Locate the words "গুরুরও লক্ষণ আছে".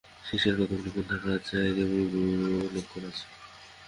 2.11-3.25